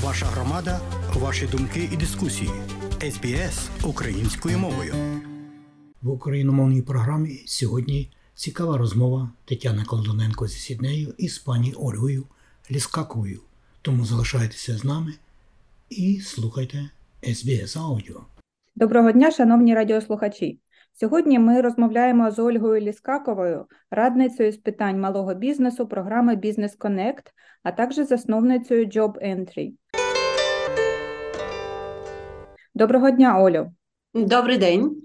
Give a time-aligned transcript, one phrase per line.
[0.00, 0.80] Ваша громада,
[1.14, 2.50] ваші думки і дискусії.
[3.00, 4.94] СБС українською мовою.
[6.02, 12.24] В україномовній програмі сьогодні цікава розмова Тетяни Колдоненко зі Сіднею із пані Ольгою
[12.70, 13.40] Ліскаковою.
[13.82, 15.12] Тому залишайтеся з нами
[15.90, 16.90] і слухайте
[17.34, 18.20] СБС Аудіо.
[18.76, 20.60] Доброго дня, шановні радіослухачі.
[20.94, 27.22] Сьогодні ми розмовляємо з Ольгою Ліскаковою, радницею з питань малого бізнесу програми Business Connect,
[27.62, 29.72] а також засновницею Job Entry.
[32.74, 33.72] Доброго дня, Олю.
[34.14, 35.02] Добрий день.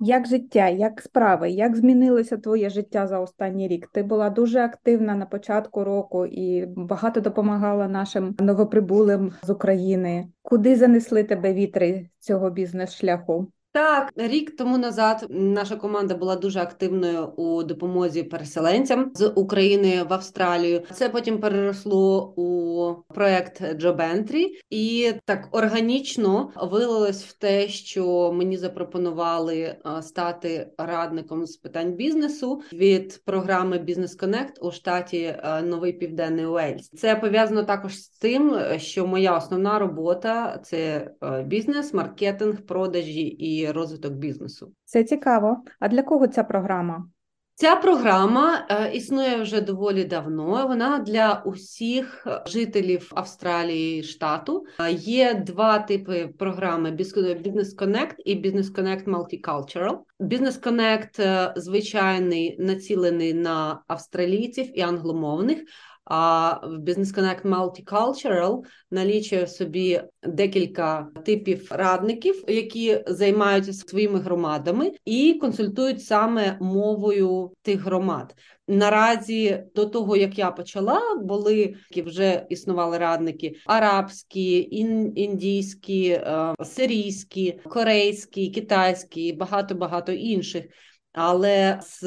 [0.00, 3.88] Як життя, як справи, як змінилося твоє життя за останній рік?
[3.92, 10.28] Ти була дуже активна на початку року і багато допомагала нашим новоприбулим з України.
[10.42, 13.52] Куди занесли тебе вітри цього бізнес-шляху?
[13.76, 20.12] Так, рік тому назад наша команда була дуже активною у допомозі переселенцям з України в
[20.12, 20.82] Австралію.
[20.92, 28.56] Це потім переросло у проект Job Entry і так органічно вилилось в те, що мені
[28.56, 36.90] запропонували стати радником з питань бізнесу від програми Business Connect у штаті Новий Південний Уельс.
[36.90, 41.10] Це пов'язано також з тим, що моя основна робота це
[41.44, 44.72] бізнес, маркетинг, продажі і розвиток бізнесу.
[44.84, 45.62] Це цікаво.
[45.80, 47.08] А для кого ця програма?
[47.58, 50.66] Ця програма е, існує вже доволі давно.
[50.68, 54.64] Вона для усіх жителів Австралії штату.
[54.80, 59.98] Е, є два типи програми: Business Connect і Business Connect Multicultural.
[60.20, 65.58] Business Connect звичайний націлений на австралійців і англомовних.
[66.06, 75.34] А в Business Connect Multicultural налічує собі декілька типів радників, які займаються своїми громадами і
[75.34, 78.34] консультують саме мовою тих громад.
[78.68, 84.68] Наразі до того як я почала, були вже існували радники арабські,
[85.14, 90.64] індійські, е, сирійські, корейські, китайські, багато багато інших.
[91.18, 92.00] Але з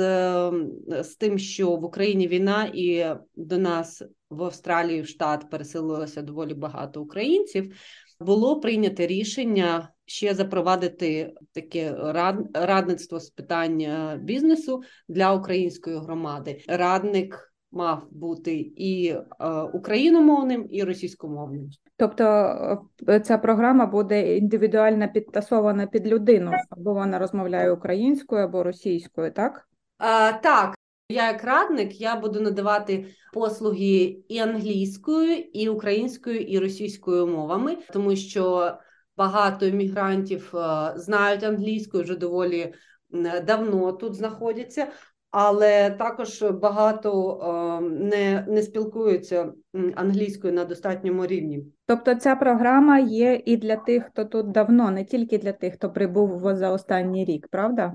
[1.03, 3.05] з тим, що в Україні війна, і
[3.35, 7.73] до нас в Австралії в штат переселилося доволі багато українців,
[8.19, 11.95] було прийнято рішення ще запровадити таке
[12.53, 13.85] радництво з питань
[14.23, 16.63] бізнесу для української громади.
[16.67, 21.69] Радник мав бути і е, україномовним, і російськомовним.
[21.97, 22.23] Тобто
[23.09, 29.67] е, ця програма буде індивідуально підтасована під людину, або вона розмовляє українською або російською, так?
[29.97, 30.75] А, Так,
[31.09, 38.15] я як радник я буду надавати послуги і англійською, і українською, і російською мовами, тому
[38.15, 38.73] що
[39.17, 42.73] багато іммігрантів е, знають англійську вже доволі
[43.45, 44.87] давно тут знаходяться
[45.31, 49.53] але також багато не не спілкуються
[49.95, 51.63] англійською на достатньому рівні.
[51.85, 55.91] Тобто ця програма є і для тих, хто тут давно, не тільки для тих, хто
[55.91, 57.93] прибув за останній рік, правда?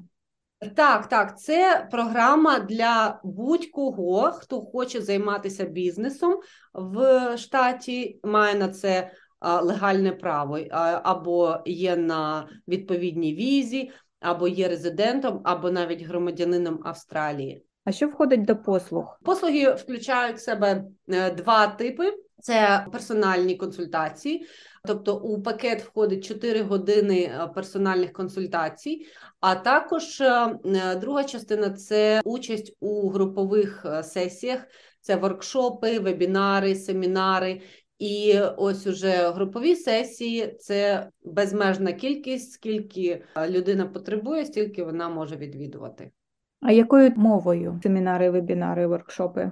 [0.76, 6.40] Так, так, це програма для будь-кого, хто хоче займатися бізнесом
[6.74, 9.10] в штаті, має на це
[9.62, 10.58] легальне право
[11.02, 13.90] або є на відповідній візі,
[14.24, 17.64] або є резидентом, або навіть громадянином Австралії.
[17.84, 19.18] А що входить до послуг?
[19.24, 24.46] Послуги включають в себе е, два типи: це персональні консультації.
[24.86, 29.06] Тобто у пакет входить 4 години е, персональних консультацій,
[29.40, 30.58] а також е,
[31.00, 34.60] друга частина це участь у групових сесіях,
[35.00, 37.60] це воркшопи, вебінари, семінари,
[37.98, 46.10] і ось уже групові сесії це безмежна кількість, скільки людина потребує, стільки вона може відвідувати.
[46.60, 49.50] А якою мовою семінари, вебінари, воркшопи?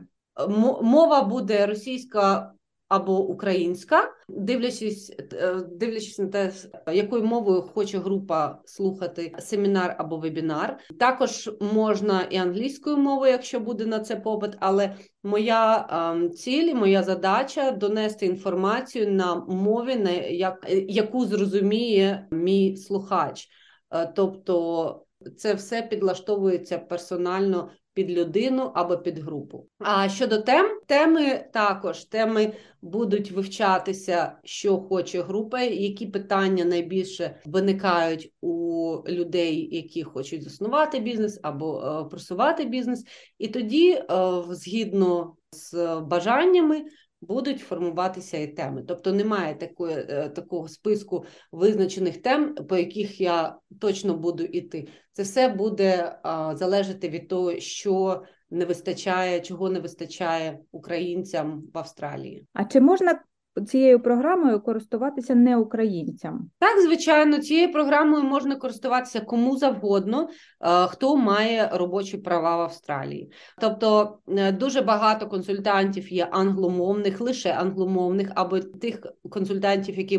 [0.83, 2.53] Мова буде російська
[2.93, 6.53] або українська, дивлячись, е, дивлячись на те,
[6.93, 10.79] якою мовою хоче група слухати семінар або вебінар.
[10.99, 17.03] Також можна і англійською мовою, якщо буде на це попит, але моя ем, ціль, моя
[17.03, 23.49] задача донести інформацію на мові, на як, яку зрозуміє мій слухач.
[23.91, 25.07] Е, тобто
[25.37, 29.67] це все підлаштовується персонально під людину або під групу.
[29.79, 32.53] А щодо тем, теми також теми
[32.83, 41.41] будуть вивчатися, що хоче група, які питання найбільше виникають у людей, які хочуть заснувати бізнес
[41.43, 43.05] або е, просувати бізнес,
[43.39, 44.05] і тоді, е,
[44.51, 46.83] згідно з бажаннями
[47.23, 48.85] будуть формуватися і теми.
[48.89, 54.89] Тобто немає такої, е, такого списку визначених тем, по яких я точно буду йти.
[55.13, 56.19] Це все буде
[56.55, 62.47] залежати від того, що не вистачає, чого не вистачає українцям в Австралії.
[62.53, 63.21] А чи можна
[63.67, 66.51] цією програмою користуватися не українцям?
[66.59, 70.29] Так, звичайно, цією програмою можна користуватися кому завгодно,
[70.61, 73.33] е, хто має робочі права в Австралії.
[73.61, 79.01] Тобто е, дуже багато консультантів є англомовних, лише англомовних, або тих
[79.31, 80.19] консультантів, які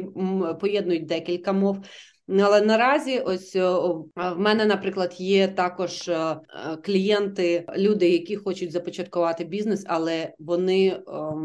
[0.62, 1.78] поєднують декілька мов.
[2.30, 6.38] Але наразі, ось в мене, наприклад, є також е,
[6.84, 11.02] клієнти, люди, які хочуть започаткувати бізнес, але вони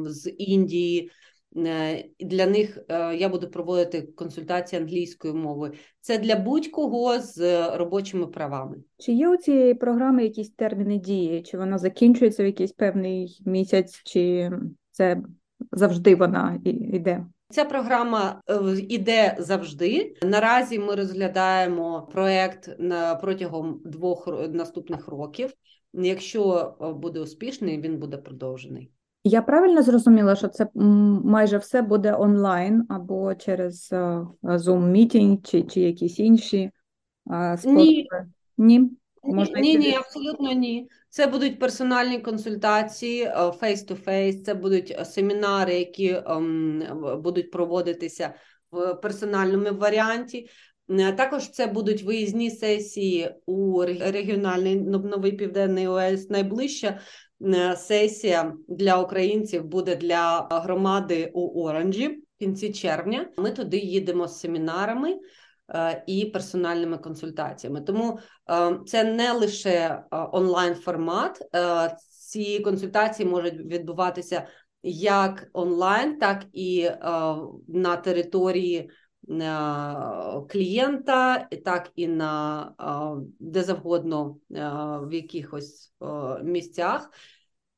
[0.06, 1.10] з Індії.
[1.56, 5.72] Е, для них е, я буду проводити консультації англійською мовою.
[6.00, 8.76] Це для будь-кого з робочими правами.
[8.98, 11.42] Чи є у цієї програми якісь терміни дії?
[11.42, 14.50] Чи вона закінчується в якийсь певний місяць, чи
[14.90, 15.22] це
[15.72, 17.26] завжди вона йде?
[17.50, 18.42] Ця програма
[18.88, 20.14] іде завжди.
[20.22, 22.78] Наразі ми розглядаємо проект
[23.20, 25.52] протягом двох наступних років.
[25.92, 28.90] Якщо е, буде успішний, він буде продовжений.
[29.28, 30.66] Я правильно зрозуміла, що це
[31.24, 36.70] майже все буде онлайн або через е, Zoom мітінг чи чи якісь інші
[37.56, 37.74] способи?
[37.74, 38.08] Ні.
[38.58, 38.90] Ні?
[39.22, 40.88] Можна ні, ні, абсолютно ні.
[41.10, 48.34] Це будуть персональні консультації face-to-face, це будуть е, семінари, які um, будуть проводитися
[48.70, 50.48] в персональному варіанті.
[50.90, 56.30] Е, також це будуть виїзні сесії у регіональний новий південний ОС.
[56.30, 57.00] Найближча е,
[57.76, 63.28] сесія для українців буде для громади у Оранжі в кінці червня.
[63.36, 65.18] Ми туди їдемо з семінарами.
[65.74, 67.80] Е, і персональними консультаціями.
[67.80, 68.18] Тому
[68.50, 71.38] е, це не лише е, онлайн формат.
[72.10, 74.46] Ці консультації можуть відбуватися
[74.82, 76.90] як онлайн, так і
[77.68, 78.90] на території
[80.50, 82.72] клієнта, так і на
[83.38, 84.36] де завгодно
[85.02, 85.94] в якихось
[86.42, 87.10] місцях.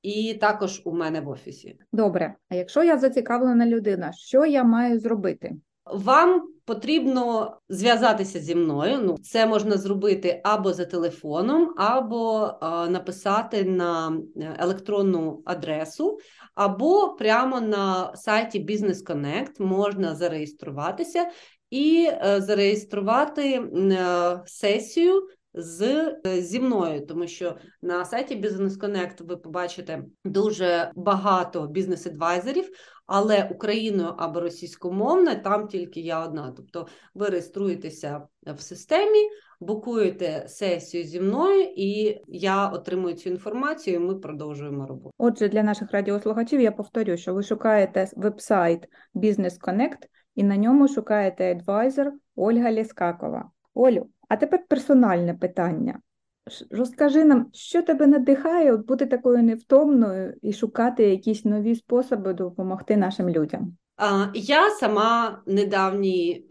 [0.02, 1.78] І також у мене в офісі.
[1.92, 2.34] Добре.
[2.48, 5.56] А якщо я зацікавлена людина, що я маю зробити?
[5.92, 8.98] Вам потрібно зв'язатися зі мною.
[9.02, 14.20] Ну, це можна зробити або за телефоном, або е, написати на
[14.58, 16.18] електронну адресу,
[16.54, 21.30] або прямо на сайті Business Connect можна зареєструватися
[21.70, 25.82] і е, зареєструвати е, сесію з
[26.26, 32.70] е, зі мною, тому що на сайті Business Connect ви побачите дуже багато бізнес-адвайзерів,
[33.06, 36.52] але україною або російськомовною там тільки я одна.
[36.56, 39.18] Тобто ви реєструєтеся в системі,
[39.60, 43.96] букуєте сесію зі мною, і я отримую цю інформацію.
[43.96, 45.10] і Ми продовжуємо роботу.
[45.18, 49.98] Отже, для наших радіослухачів я повторю, що ви шукаєте веб-сайт Business Connect
[50.34, 53.50] і на ньому шукаєте адвайзер Ольга Ліскакова.
[53.74, 54.06] Олю.
[54.30, 56.00] А тепер персональне питання.
[56.70, 62.96] Розкажи нам, що тебе надихає от бути такою невтомною і шукати якісь нові способи допомогти
[62.96, 63.76] нашим людям?
[64.34, 66.46] Я сама недавній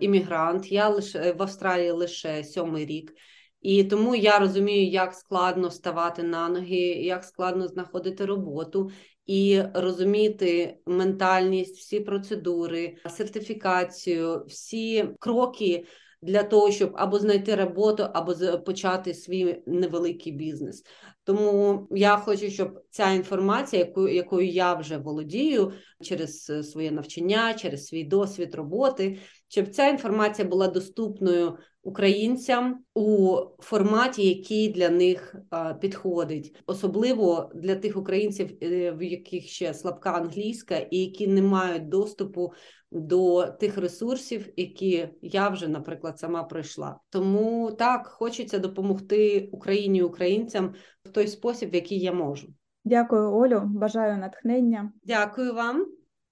[0.00, 3.12] іммігрант, я лише в Австралії лише сьомий рік,
[3.60, 8.90] і тому я розумію, як складно ставати на ноги, як складно знаходити роботу
[9.26, 15.86] і розуміти ментальність, всі процедури, сертифікацію, всі кроки
[16.24, 20.84] для того, щоб або знайти роботу, або почати свій невеликий бізнес.
[21.24, 25.72] Тому я хочу, щоб ця інформація, яку, якою я вже володію
[26.02, 33.36] через е, своє навчання, через свій досвід роботи, щоб ця інформація була доступною українцям у
[33.58, 35.34] форматі, який для них
[35.80, 41.88] підходить, особливо для тих українців, е, в яких ще слабка англійська, і які не мають
[41.88, 42.52] доступу
[42.90, 47.00] до тих ресурсів, які я вже, наприклад, сама пройшла.
[47.10, 50.74] Тому так хочеться допомогти Україні українцям
[51.14, 52.48] той спосіб, в який я можу.
[52.84, 53.62] Дякую, Олю.
[53.64, 54.92] Бажаю натхнення.
[55.04, 55.86] Дякую вам.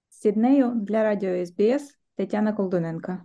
[0.09, 3.23] З Сіднею для радіо СБС Тетяна Колдуненка.